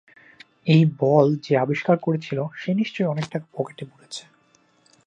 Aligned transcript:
এই 0.67 0.83
বল 0.99 1.27
যে 1.35 1.53
আবিষ্কার 1.57 1.97
করেছিল, 1.97 2.39
সে 2.55 2.69
নিশ্চয়ই 2.73 3.05
অনেক 3.05 3.25
টাকা 3.29 3.47
পকেটে 3.53 3.83
পুরেছে। 3.85 4.23